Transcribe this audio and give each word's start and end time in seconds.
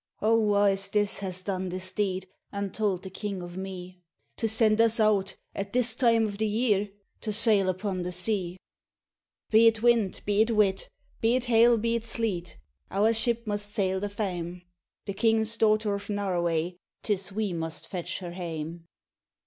'O 0.19 0.35
wha 0.39 0.65
is 0.65 0.89
this 0.89 1.19
has 1.19 1.43
done 1.43 1.69
this 1.69 1.93
deed, 1.93 2.27
And 2.51 2.73
tauld 2.73 3.03
the 3.03 3.11
king 3.11 3.43
o' 3.43 3.47
me, 3.49 3.51
noil 3.51 3.53
RAINBOW 3.53 3.91
GOLD 3.91 4.37
To 4.37 4.47
send 4.47 4.81
us 4.81 4.99
out, 4.99 5.35
at 5.53 5.73
this 5.73 5.93
time 5.93 6.25
of 6.25 6.39
the 6.39 6.47
year, 6.47 6.89
To 7.21 7.31
sail 7.31 7.69
upon 7.69 8.01
the 8.01 8.11
sea?' 8.11 8.57
'Be 9.51 9.67
it 9.67 9.83
wind, 9.83 10.21
be 10.25 10.41
it 10.41 10.49
weet, 10.55 10.89
be 11.19 11.35
it 11.35 11.43
hail, 11.45 11.77
be 11.77 11.93
it 11.93 12.05
sleet, 12.05 12.57
Our 12.89 13.13
ship 13.13 13.45
must 13.45 13.75
sail 13.75 13.99
the 13.99 14.09
faem; 14.09 14.63
The 15.05 15.13
king's 15.13 15.55
daughter 15.55 15.93
of 15.93 16.07
Noroway, 16.07 16.77
'Tis 17.03 17.31
we 17.31 17.53
must 17.53 17.87
fetch 17.87 18.17
her 18.21 18.31
hame.' 18.31 18.87